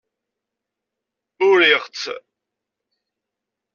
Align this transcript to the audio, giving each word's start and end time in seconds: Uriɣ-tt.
Uriɣ-tt. 1.47 2.03